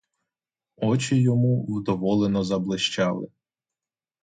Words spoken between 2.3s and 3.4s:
заблищали.